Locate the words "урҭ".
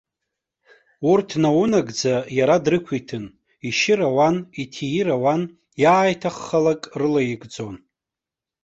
1.11-1.29